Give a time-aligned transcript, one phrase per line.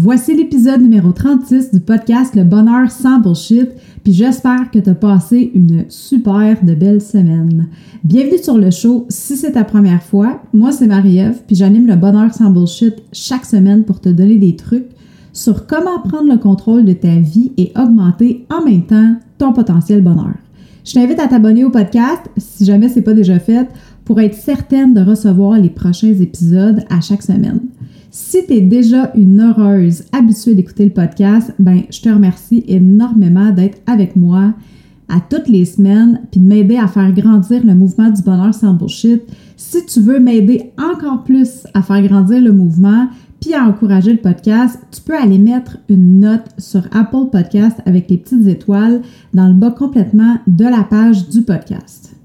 [0.00, 3.68] Voici l'épisode numéro 36 du podcast Le Bonheur sans bullshit,
[4.04, 7.66] puis j'espère que tu as passé une super de belle semaine.
[8.04, 9.06] Bienvenue sur le show.
[9.08, 13.44] Si c'est ta première fois, moi c'est Marie-Ève, puis j'anime Le Bonheur sans bullshit chaque
[13.44, 14.86] semaine pour te donner des trucs
[15.32, 20.00] sur comment prendre le contrôle de ta vie et augmenter en même temps ton potentiel
[20.00, 20.34] bonheur.
[20.84, 23.66] Je t'invite à t'abonner au podcast si jamais c'est pas déjà fait
[24.04, 27.62] pour être certaine de recevoir les prochains épisodes à chaque semaine.
[28.20, 33.52] Si tu es déjà une heureuse habituée d'écouter le podcast, ben je te remercie énormément
[33.52, 34.54] d'être avec moi
[35.08, 38.74] à toutes les semaines puis de m'aider à faire grandir le mouvement du bonheur sans
[38.74, 39.22] bullshit.
[39.56, 43.06] Si tu veux m'aider encore plus à faire grandir le mouvement
[43.40, 48.10] puis à encourager le podcast, tu peux aller mettre une note sur Apple Podcast avec
[48.10, 49.00] les petites étoiles
[49.32, 52.17] dans le bas complètement de la page du podcast.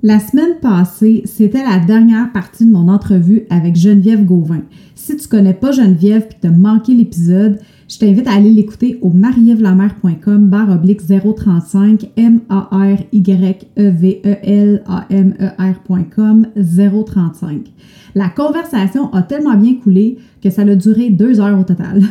[0.00, 4.60] La semaine passée, c'était la dernière partie de mon entrevue avec Geneviève Gauvin.
[4.94, 7.58] Si tu connais pas Geneviève et que tu as manqué l'épisode,
[7.88, 13.90] je t'invite à aller l'écouter au marievlamer.com barre oblique 035 m a r y e
[13.90, 17.72] v e l a m e r.com 035.
[18.14, 22.02] La conversation a tellement bien coulé que ça a duré deux heures au total.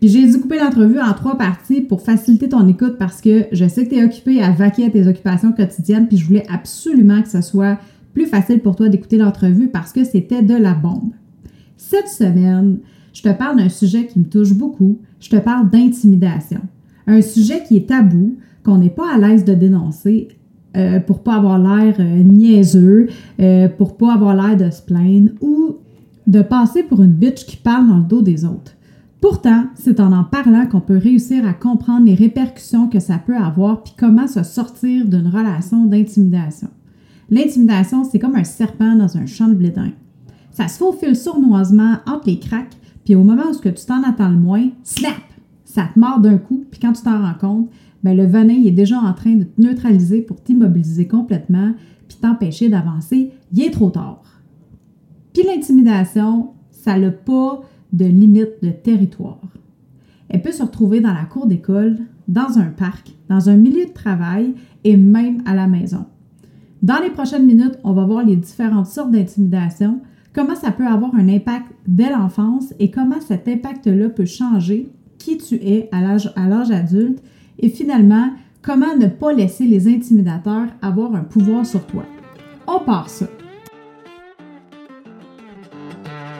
[0.00, 3.66] Puis j'ai dû couper l'entrevue en trois parties pour faciliter ton écoute parce que je
[3.66, 7.22] sais que tu es occupé à vaquer à tes occupations quotidiennes, puis je voulais absolument
[7.22, 7.78] que ce soit
[8.12, 11.12] plus facile pour toi d'écouter l'entrevue parce que c'était de la bombe.
[11.76, 12.78] Cette semaine,
[13.12, 14.98] je te parle d'un sujet qui me touche beaucoup.
[15.20, 16.60] Je te parle d'intimidation.
[17.06, 20.28] Un sujet qui est tabou, qu'on n'est pas à l'aise de dénoncer
[20.76, 23.08] euh, pour pas avoir l'air euh, niaiseux,
[23.40, 25.76] euh, pour pas avoir l'air de se plaindre ou
[26.26, 28.73] de passer pour une bitch qui parle dans le dos des autres.
[29.24, 33.38] Pourtant, c'est en en parlant qu'on peut réussir à comprendre les répercussions que ça peut
[33.38, 36.68] avoir puis comment se sortir d'une relation d'intimidation.
[37.30, 39.72] L'intimidation, c'est comme un serpent dans un champ de blé
[40.50, 44.28] Ça se faufile sournoisement entre les craques, puis au moment où que tu t'en attends
[44.28, 45.14] le moins, slap!
[45.64, 47.70] Ça te mord d'un coup, puis quand tu t'en rends compte,
[48.02, 51.72] ben le venin est déjà en train de te neutraliser pour t'immobiliser complètement,
[52.08, 53.30] puis t'empêcher d'avancer.
[53.54, 54.22] Il est trop tard.
[55.32, 57.62] Puis l'intimidation, ça n'a pas
[57.94, 59.40] de limite de territoire.
[60.28, 63.92] Elle peut se retrouver dans la cour d'école, dans un parc, dans un milieu de
[63.92, 66.04] travail et même à la maison.
[66.82, 70.00] Dans les prochaines minutes, on va voir les différentes sortes d'intimidation,
[70.34, 75.38] comment ça peut avoir un impact dès l'enfance et comment cet impact-là peut changer qui
[75.38, 77.22] tu es à l'âge, à l'âge adulte
[77.58, 78.30] et finalement,
[78.60, 82.04] comment ne pas laisser les intimidateurs avoir un pouvoir sur toi.
[82.66, 83.26] On part ça.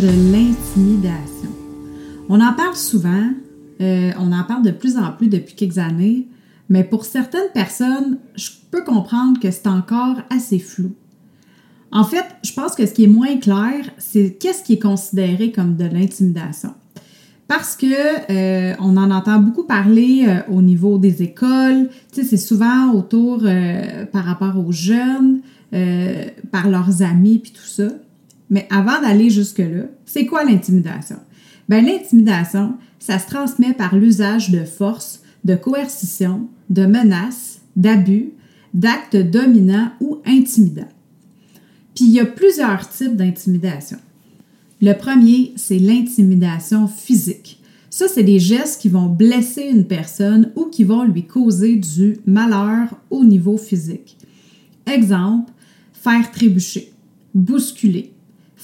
[0.00, 1.50] De l'intimidation?
[2.28, 3.30] On en parle souvent,
[3.80, 6.28] euh, on en parle de plus en plus depuis quelques années,
[6.68, 10.92] mais pour certaines personnes, je peux comprendre que c'est encore assez flou.
[11.90, 15.50] En fait, je pense que ce qui est moins clair, c'est qu'est-ce qui est considéré
[15.50, 16.74] comme de l'intimidation.
[17.48, 17.86] Parce que
[18.30, 23.42] euh, on en entend beaucoup parler euh, au niveau des écoles, c'est souvent autour
[24.12, 25.40] par rapport aux jeunes,
[26.52, 27.88] par leurs amis puis tout ça.
[28.50, 31.18] Mais avant d'aller jusque-là, c'est quoi l'intimidation?
[31.68, 38.30] Ben, l'intimidation, ça se transmet par l'usage de force, de coercition, de menaces, d'abus,
[38.74, 40.88] d'actes dominants ou intimidants.
[41.94, 43.98] Puis il y a plusieurs types d'intimidation.
[44.80, 47.60] Le premier, c'est l'intimidation physique.
[47.90, 52.18] Ça, c'est des gestes qui vont blesser une personne ou qui vont lui causer du
[52.26, 54.16] malheur au niveau physique.
[54.86, 55.50] Exemple,
[55.92, 56.92] faire trébucher,
[57.34, 58.12] bousculer,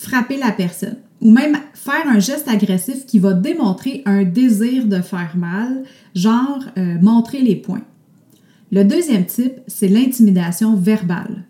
[0.04, 5.00] frapper la personne ou même faire un geste agressif qui va démontrer un désir de
[5.00, 5.84] faire mal,
[6.14, 7.84] genre euh, montrer les poings.
[8.70, 11.44] Le deuxième type, c'est l'intimidation verbale.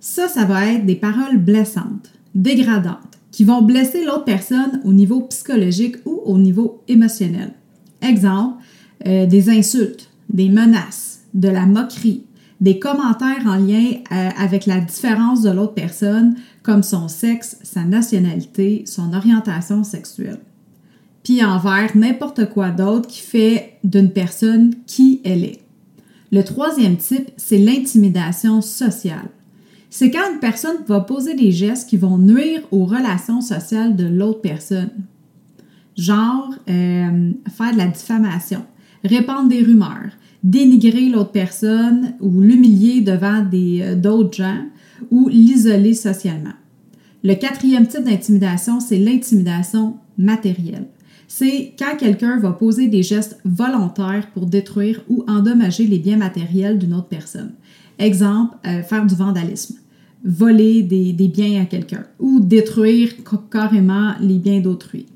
[0.00, 5.20] Ça, ça va être des paroles blessantes, dégradantes, qui vont blesser l'autre personne au niveau
[5.22, 7.52] psychologique ou au niveau émotionnel.
[8.00, 8.62] Exemple,
[9.06, 12.22] euh, des insultes, des menaces, de la moquerie,
[12.60, 17.82] des commentaires en lien euh, avec la différence de l'autre personne, comme son sexe, sa
[17.84, 20.40] nationalité, son orientation sexuelle.
[21.22, 25.60] Puis envers n'importe quoi d'autre qui fait d'une personne qui elle est.
[26.32, 29.28] Le troisième type, c'est l'intimidation sociale.
[29.90, 34.06] c'est quand une personne va poser des gestes qui vont nuire aux relations sociales de
[34.06, 34.90] l'autre personne.
[35.96, 38.64] Genre, euh, faire de la diffamation,
[39.04, 40.10] répandre des rumeurs,
[40.46, 44.64] dénigrer l'autre personne ou l'humilier devant euh, d'autres gens
[45.10, 46.54] ou l'isoler socialement.
[47.24, 50.86] Le quatrième type d'intimidation, c'est l'intimidation matérielle.
[51.26, 56.78] C'est quand quelqu'un va poser des gestes volontaires pour détruire ou endommager les biens matériels
[56.78, 57.52] d'une autre personne.
[57.98, 59.74] Exemple, euh, faire du vandalisme,
[60.24, 63.12] voler des, biens à quelqu'un ou détruire
[63.50, 65.06] carrément les biens d'autrui.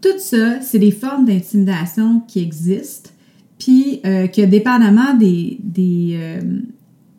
[0.00, 3.10] Tout ça, c'est des formes d'intimidation qui existent,
[3.58, 6.40] puis euh, que dépendamment des, euh,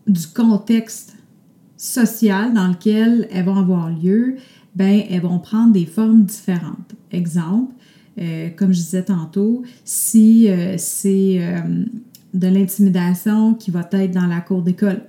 [0.07, 1.15] du contexte
[1.75, 4.35] social dans lequel elles vont avoir lieu,
[4.75, 6.95] ben, elles vont prendre des formes différentes.
[7.11, 7.73] Exemple,
[8.19, 10.47] euh, comme je disais tantôt, si
[10.77, 11.41] c'est
[12.33, 15.01] de l'intimidation qui va être dans la cour d'école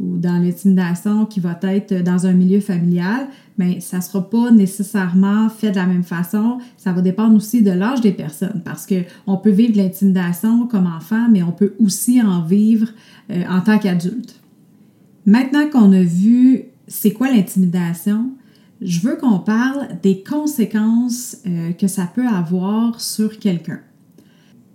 [0.00, 4.50] ou dans l'intimidation qui va être dans un milieu familial, mais ça ne sera pas
[4.50, 6.58] nécessairement fait de la même façon.
[6.78, 11.28] Ça va dépendre aussi de l'âge des personnes parce qu'on peut vivre l'intimidation comme enfant,
[11.30, 12.88] mais on peut aussi en vivre
[13.30, 14.40] euh, en tant qu'adulte.
[15.26, 18.30] Maintenant qu'on a vu c'est quoi l'intimidation,
[18.80, 23.80] je veux qu'on parle des conséquences euh, que ça peut avoir sur quelqu'un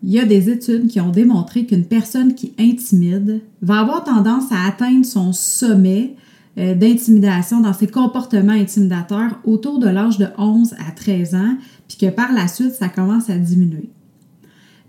[0.04, 4.52] il y a des études qui ont démontré qu'une personne qui intimide va avoir tendance
[4.52, 6.16] à atteindre son sommet
[6.58, 11.58] euh, d'intimidation dans ses comportements intimidateurs autour de l'âge de 11 à 13 ans,
[11.88, 13.90] puis que par la suite, ça commence à diminuer.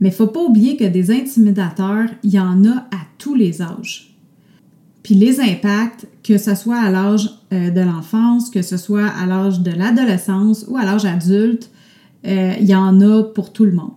[0.00, 3.35] Mais il ne faut pas oublier que des intimidateurs, il y en a à tous
[3.35, 4.14] les âges.
[5.03, 9.26] Puis les impacts, que ce soit à l'âge euh, de l'enfance, que ce soit à
[9.26, 11.70] l'âge de l'adolescence ou à l'âge adulte,
[12.26, 13.93] euh, il y en a pour tout le monde.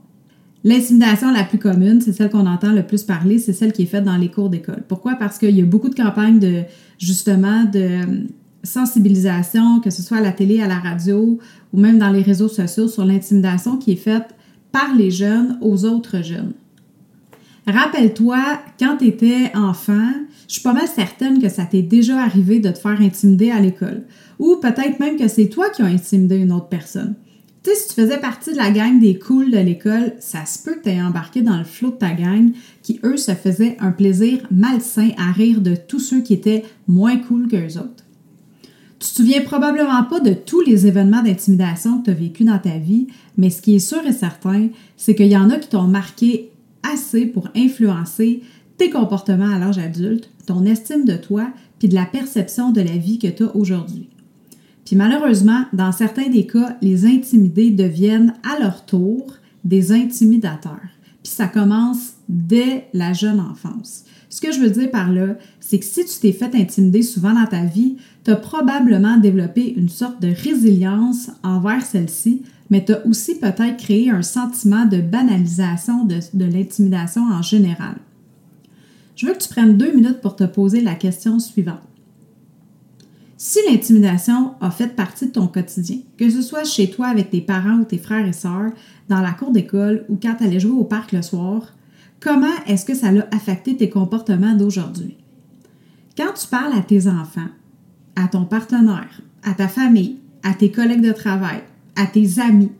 [0.63, 3.87] L'intimidation la plus commune, c'est celle qu'on entend le plus parler, c'est celle qui est
[3.87, 4.83] faite dans les cours d'école.
[4.87, 5.15] Pourquoi?
[5.15, 6.63] Parce qu'il y a beaucoup de campagnes de
[6.97, 8.05] justement de euh,
[8.63, 11.39] sensibilisation, que ce soit à la télé, à la radio
[11.71, 14.35] ou même dans les réseaux sociaux sur l'intimidation qui est faite
[14.71, 16.53] par les jeunes aux autres jeunes.
[17.65, 20.11] Rappelle-toi, quand tu étais enfant,
[20.47, 23.59] je suis pas mal certaine que ça t'est déjà arrivé de te faire intimider à
[23.59, 24.03] l'école.
[24.39, 27.15] Ou peut-être même que c'est toi qui as intimidé une autre personne.
[27.61, 30.59] Tu sais, si tu faisais partie de la gang des cools de l'école, ça se
[30.63, 32.51] peut que tu aies embarqué dans le flot de ta gang
[32.81, 37.17] qui, eux, se faisaient un plaisir malsain à rire de tous ceux qui étaient moins
[37.17, 38.05] cool qu'eux autres.
[38.99, 42.59] Tu te souviens probablement pas de tous les événements d'intimidation que tu as vécu dans
[42.59, 43.07] ta vie,
[43.37, 46.51] mais ce qui est sûr et certain, c'est qu'il y en a qui t'ont marqué
[46.83, 48.41] assez pour influencer
[48.77, 52.97] tes comportements à l'âge adulte, ton estime de toi, puis de la perception de la
[52.97, 54.09] vie que tu as aujourd'hui.
[54.89, 60.89] Puis malheureusement, dans certains des cas, les intimidés deviennent à leur tour des intimidateurs.
[61.21, 64.05] Puis ça commence dès la jeune enfance.
[64.29, 67.35] Ce que je veux dire par là, c'est que si tu t'es fait intimider souvent
[67.35, 72.41] dans ta vie, tu as probablement développé une sorte de résilience envers celle-ci,
[72.71, 77.97] mais tu as aussi peut-être créé un sentiment de banalisation de, de l'intimidation en général.
[79.15, 81.77] Je veux que tu prennes deux minutes pour te poser la question suivante.
[83.41, 87.39] Si l'intimidation a fait partie de ton quotidien, que ce soit chez toi avec tes
[87.39, 88.71] parents ou tes frères et sœurs,
[89.07, 91.73] dans la cour d'école ou quand tu allais jouer au parc le soir,
[92.19, 95.15] comment est-ce que ça a affecté tes comportements d'aujourd'hui?
[96.17, 97.47] Quand tu parles à tes enfants,
[98.17, 101.61] à ton partenaire, à ta famille, à tes collègues de travail,
[101.95, 102.73] à tes amis,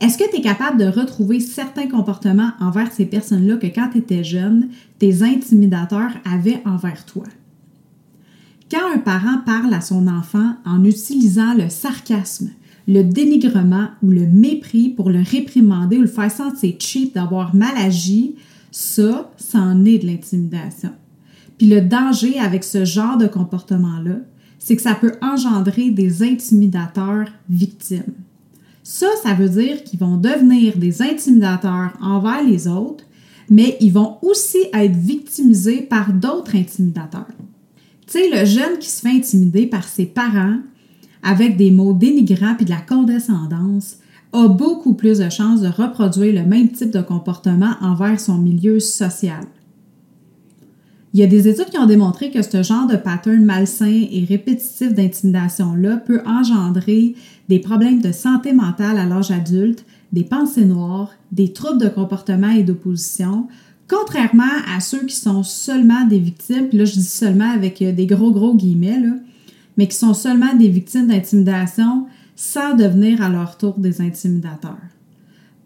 [0.00, 3.98] est-ce que tu es capable de retrouver certains comportements envers ces personnes-là que quand tu
[3.98, 7.26] étais jeune, tes intimidateurs avaient envers toi?
[8.70, 12.50] Quand un parent parle à son enfant en utilisant le sarcasme,
[12.88, 17.76] le dénigrement ou le mépris pour le réprimander ou le faire sentir cheap d'avoir mal
[17.76, 18.36] agi,
[18.70, 20.90] ça, c'en est de l'intimidation.
[21.58, 24.16] Puis le danger avec ce genre de comportement-là,
[24.58, 28.14] c'est que ça peut engendrer des intimidateurs victimes.
[28.82, 33.04] Ça, ça veut dire qu'ils vont devenir des intimidateurs envers les autres,
[33.50, 37.26] mais ils vont aussi être victimisés par d'autres intimidateurs.
[38.06, 40.58] Tu sais, le jeune qui se fait intimider par ses parents
[41.22, 43.98] avec des mots dénigrants et de la condescendance
[44.32, 48.80] a beaucoup plus de chances de reproduire le même type de comportement envers son milieu
[48.80, 49.44] social.
[51.14, 54.26] Il y a des études qui ont démontré que ce genre de pattern malsain et
[54.28, 57.14] répétitif d'intimidation-là peut engendrer
[57.48, 62.50] des problèmes de santé mentale à l'âge adulte, des pensées noires, des troubles de comportement
[62.50, 63.46] et d'opposition,
[63.88, 67.92] Contrairement à ceux qui sont seulement des victimes, puis là je dis seulement avec euh,
[67.92, 69.02] des gros gros guillemets,
[69.76, 74.78] mais qui sont seulement des victimes d'intimidation sans devenir à leur tour des intimidateurs.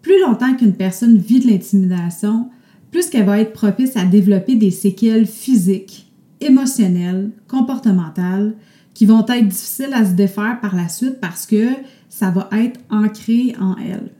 [0.01, 2.49] Plus longtemps qu'une personne vit de l'intimidation,
[2.91, 6.11] plus qu'elle va être propice à développer des séquelles physiques
[6.41, 8.55] émotionnelles, comportementales,
[8.93, 11.69] qui vont être difficiles à se défaire par la suite parce que
[12.09, 14.11] ça va être ancré en elle.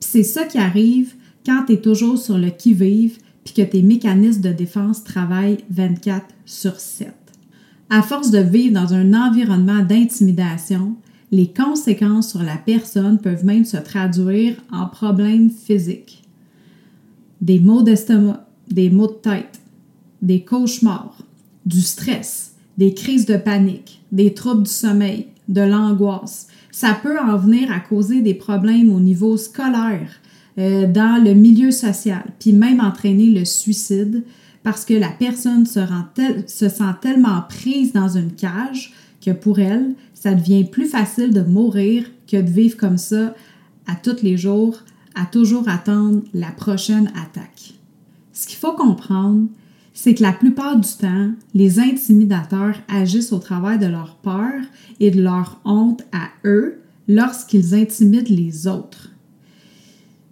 [0.00, 1.14] Puis c'est ça qui arrive
[1.48, 6.26] quand tu es toujours sur le qui-vive puis que tes mécanismes de défense travaillent 24
[6.44, 7.14] sur 7.
[7.88, 10.96] À force de vivre dans un environnement d'intimidation,
[11.32, 16.22] les conséquences sur la personne peuvent même se traduire en problèmes physiques.
[17.40, 19.60] Des maux d'estomac, des maux de tête,
[20.20, 21.16] des cauchemars,
[21.64, 26.48] du stress, des crises de panique, des troubles du sommeil, de l'angoisse.
[26.70, 30.10] Ça peut en venir à causer des problèmes au niveau scolaire,
[30.58, 34.24] euh, dans le milieu social, puis même entraîner le suicide
[34.62, 35.80] parce que la personne se,
[36.46, 38.92] se sent tellement prise dans une cage
[39.24, 43.34] que pour elle, ça devient plus facile de mourir que de vivre comme ça
[43.86, 44.78] à tous les jours,
[45.14, 47.74] à toujours attendre la prochaine attaque.
[48.32, 49.48] Ce qu'il faut comprendre,
[49.94, 54.60] c'est que la plupart du temps, les intimidateurs agissent au travers de leur peur
[55.00, 59.10] et de leur honte à eux lorsqu'ils intimident les autres.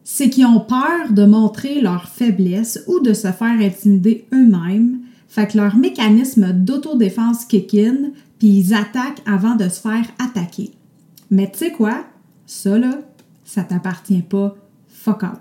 [0.09, 5.49] C'est qu'ils ont peur de montrer leur faiblesse ou de se faire intimider eux-mêmes, fait
[5.49, 10.71] que leur mécanisme d'autodéfense kick in, puis ils attaquent avant de se faire attaquer.
[11.33, 12.05] Mais tu sais quoi?
[12.47, 13.01] Ça, là,
[13.43, 14.57] ça t'appartient pas.
[14.87, 15.41] Fuck all.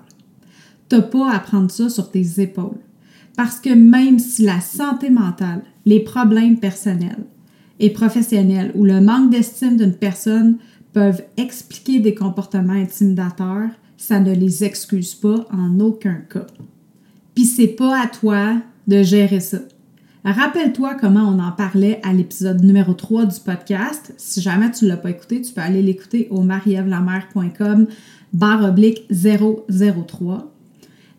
[0.90, 2.80] T'as pas à prendre ça sur tes épaules.
[3.38, 7.24] Parce que même si la santé mentale, les problèmes personnels
[7.80, 10.58] et professionnels ou le manque d'estime d'une personne
[10.92, 13.70] peuvent expliquer des comportements intimidateurs,
[14.06, 16.46] ça ne les excuse pas en aucun cas.
[17.34, 19.58] Puis c'est pas à toi de gérer ça.
[20.24, 24.14] Rappelle-toi comment on en parlait à l'épisode numéro 3 du podcast.
[24.18, 27.88] Si jamais tu ne l'as pas écouté, tu peux aller l'écouter au marievlamer.com
[28.32, 30.52] barre oblique 003.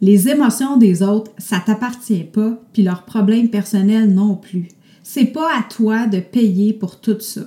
[0.00, 4.69] Les émotions des autres, ça t'appartient pas, puis leurs problèmes personnels non plus.
[5.02, 7.43] C'est pas à toi de payer pour tout ça.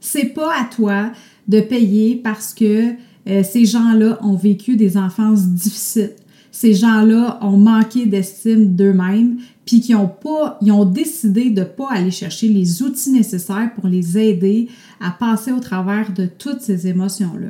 [0.00, 1.12] C'est pas à toi
[1.46, 2.94] de payer parce que
[3.28, 6.14] euh, ces gens-là ont vécu des enfances difficiles
[6.54, 11.88] ces gens-là ont manqué d'estime d'eux-mêmes, puis qui ont pas, ils ont décidé de pas
[11.90, 14.68] aller chercher les outils nécessaires pour les aider
[15.00, 17.48] à passer au travers de toutes ces émotions-là.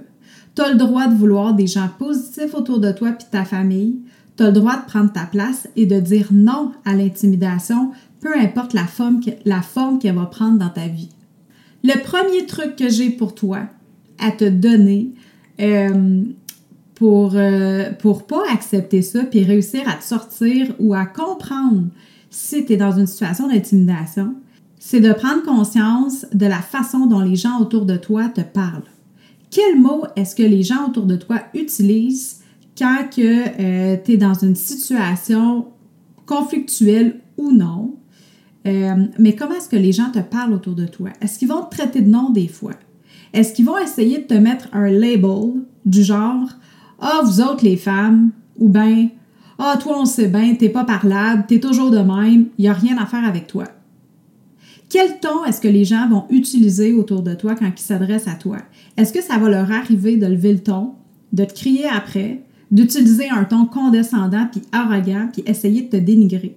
[0.56, 3.98] Tu as le droit de vouloir des gens positifs autour de toi puis ta famille.
[4.38, 7.90] Tu as le droit de prendre ta place et de dire non à l'intimidation,
[8.20, 9.20] peu importe la forme
[9.98, 11.10] qu'elle va prendre dans ta vie.
[11.82, 13.64] Le premier truc que j'ai pour toi
[14.18, 15.12] à te donner,
[15.60, 16.22] euh,
[16.94, 17.90] pour euh,
[18.28, 21.88] pas accepter ça puis réussir à te sortir ou à comprendre
[22.30, 24.34] si tu es dans une situation d'intimidation,
[24.78, 28.82] c'est de prendre conscience de la façon dont les gens autour de toi te parlent.
[29.50, 32.40] Quels mots est-ce que les gens autour de toi utilisent
[32.76, 35.68] quand euh, tu es dans une situation
[36.26, 37.94] conflictuelle ou non?
[38.66, 41.10] Euh, mais comment est-ce que les gens te parlent autour de toi?
[41.20, 42.74] Est-ce qu'ils vont te traiter de nom des fois?
[43.34, 46.48] Est-ce qu'ils vont essayer de te mettre un label du genre
[47.06, 49.08] ah, vous autres, les femmes, ou bien
[49.58, 52.72] Ah, toi, on sait bien, t'es pas parlable, t'es toujours de même, il n'y a
[52.72, 53.64] rien à faire avec toi.
[54.88, 58.36] Quel ton est-ce que les gens vont utiliser autour de toi quand ils s'adressent à
[58.36, 58.58] toi?
[58.96, 60.92] Est-ce que ça va leur arriver de lever le ton,
[61.32, 66.56] de te crier après, d'utiliser un ton condescendant puis arrogant puis essayer de te dénigrer?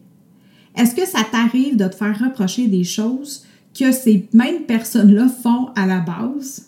[0.78, 3.44] Est-ce que ça t'arrive de te faire reprocher des choses
[3.78, 6.67] que ces mêmes personnes-là font à la base?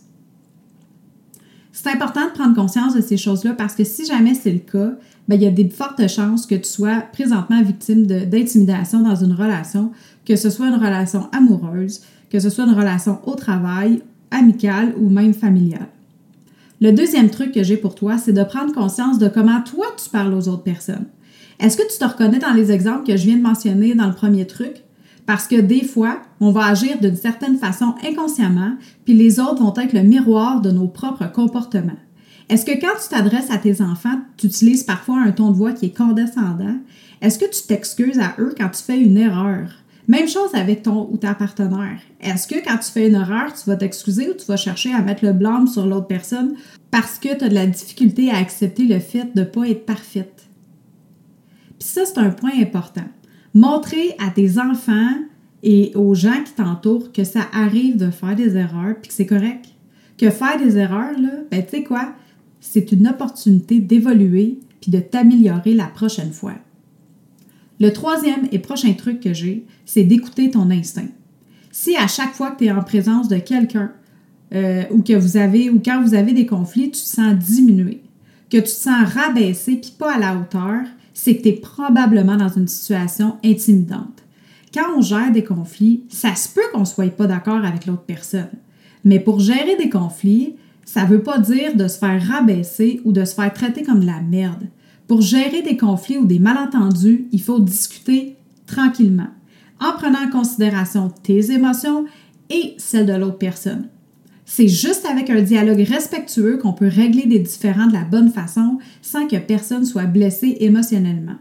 [1.82, 4.92] C'est important de prendre conscience de ces choses-là parce que si jamais c'est le cas,
[5.30, 9.32] ben, il y a des fortes chances que tu sois présentement victime d'intimidation dans une
[9.32, 9.94] relation,
[10.26, 15.10] que ce soit une relation amoureuse, que ce soit une relation au travail, amicale ou
[15.10, 15.88] même familiale.
[16.82, 20.10] Le deuxième truc que j'ai pour toi, c'est de prendre conscience de comment toi tu
[20.10, 21.06] parles aux autres personnes.
[21.62, 24.14] Est-ce que tu te reconnais dans les exemples que je viens de mentionner dans le
[24.14, 24.84] premier truc?
[25.30, 28.74] Parce que des fois, on va agir d'une certaine façon inconsciemment,
[29.06, 32.00] puis les autres vont être le miroir de nos propres comportements.
[32.50, 35.74] Est-ce que quand tu t'adresses à tes enfants, tu utilises parfois un ton de voix
[35.74, 36.78] qui est condescendant?
[37.22, 39.70] Est-ce que tu t'excuses à eux quand tu fais une erreur?
[40.08, 42.00] Même chose avec ton ou ta partenaire.
[42.20, 45.04] Est-ce que quand tu fais une erreur, tu vas t'excuser ou tu vas chercher à
[45.04, 46.56] mettre le blâme sur l'autre personne
[46.90, 49.86] parce que tu as de la difficulté à accepter le fait de ne pas être
[49.86, 50.50] parfaite?
[51.78, 53.06] Puis ça, c'est un point important.
[53.60, 55.16] Montrer à tes enfants
[55.64, 59.26] et aux gens qui t'entourent que ça arrive de faire des erreurs puis que c'est
[59.26, 59.66] correct.
[60.18, 62.14] Que faire des erreurs, là, ben tu sais quoi,
[62.62, 66.54] c'est une opportunité d'évoluer puis de t'améliorer la prochaine fois.
[67.82, 71.10] Le troisième et prochain truc que j'ai, c'est d'écouter ton instinct.
[71.70, 73.92] Si à chaque fois que tu es en présence de quelqu'un
[74.56, 78.04] euh, ou que vous avez ou quand vous avez des conflits, tu te sens diminué,
[78.50, 80.86] que tu te sens rabaissé puis pas à la hauteur,
[81.22, 84.24] c'est que tu es probablement dans une situation intimidante.
[84.74, 88.04] quand on gère des conflits, ça se peut qu'on ne soit pas d'accord avec l'autre
[88.04, 88.48] personne.
[89.04, 93.12] Mais pour gérer des conflits, ça ne veut pas dire de se faire rabaisser ou
[93.12, 94.70] de se faire traiter comme de la merde.
[95.08, 99.32] Pour gérer des conflits ou des malentendus, il faut discuter tranquillement,
[99.82, 102.06] en prenant en considération tes émotions
[102.50, 103.90] et celles de l'autre personne.
[104.52, 108.80] C'est juste avec un dialogue respectueux qu'on peut régler des différends de la bonne façon
[109.04, 111.36] sans que personne soit blessé émotionnellement.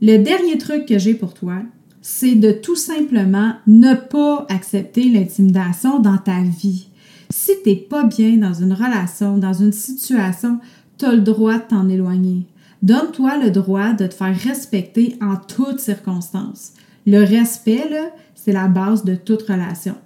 [0.00, 1.56] Le dernier truc que j'ai pour toi,
[2.00, 6.88] c'est de tout simplement ne pas accepter l'intimidation dans ta vie.
[7.28, 10.60] Si tu n'es pas bien dans une relation, dans une situation,
[10.96, 12.46] tu as le droit de t'en éloigner.
[12.80, 16.72] Donne-toi le droit de te faire respecter en toutes circonstances.
[17.06, 19.96] Le respect, c'est la base de toute relation.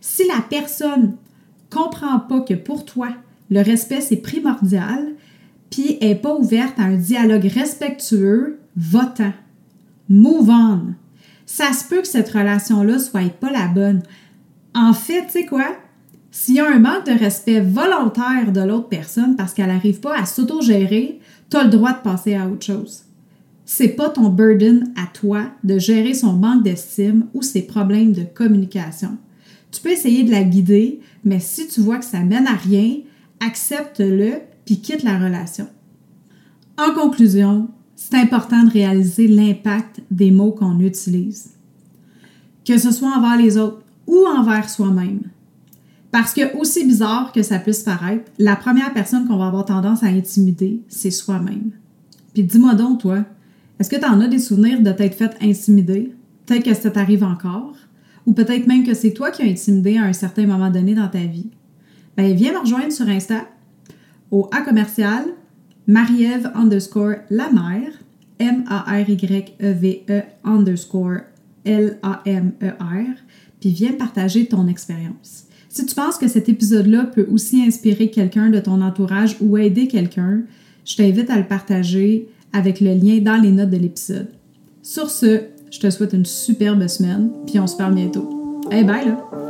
[0.00, 1.16] Si la personne
[1.70, 3.08] comprend pas que pour toi,
[3.50, 5.14] le respect, c'est primordial,
[5.70, 9.32] puis n'est pas ouverte à un dialogue respectueux, votant.
[10.08, 10.80] Move on.
[11.46, 14.02] Ça se peut que cette relation-là soit pas la bonne.
[14.74, 15.76] En fait, tu sais quoi?
[16.30, 20.18] S'il y a un manque de respect volontaire de l'autre personne parce qu'elle n'arrive pas
[20.18, 21.20] à s'autogérer,
[21.50, 23.04] tu as le droit de passer à autre chose.
[23.64, 28.22] C'est pas ton burden à toi de gérer son manque d'estime ou ses problèmes de
[28.22, 29.16] communication.
[29.72, 32.98] Tu peux essayer de la guider, mais si tu vois que ça mène à rien,
[33.40, 35.66] accepte-le puis quitte la relation.
[36.78, 41.50] En conclusion, c'est important de réaliser l'impact des mots qu'on utilise,
[42.64, 45.22] que ce soit envers les autres ou envers soi-même.
[46.12, 50.04] Parce que, aussi bizarre que ça puisse paraître, la première personne qu'on va avoir tendance
[50.04, 51.72] à intimider, c'est soi-même.
[52.34, 53.24] Puis dis-moi donc, toi,
[53.80, 56.14] est-ce que tu en as des souvenirs de t'être fait intimider?
[56.46, 57.74] Peut-être que ça t'arrive encore,
[58.26, 61.08] ou peut-être même que c'est toi qui as intimidé à un certain moment donné dans
[61.08, 61.50] ta vie.
[62.16, 63.46] Ben, viens me rejoindre sur Insta
[64.30, 65.24] au A commercial
[65.86, 67.92] Marie-Ève underscore la mère,
[68.38, 71.20] M-A-R-Y-E-V-E e underscore
[71.64, 73.14] L-A-M-E-R,
[73.60, 75.44] puis viens partager ton expérience.
[75.68, 79.88] Si tu penses que cet épisode-là peut aussi inspirer quelqu'un de ton entourage ou aider
[79.88, 80.42] quelqu'un,
[80.84, 84.28] je t'invite à le partager avec le lien dans les notes de l'épisode.
[84.82, 88.62] Sur ce, je te souhaite une superbe semaine, puis on se parle bientôt.
[88.70, 89.45] Hey, bye là!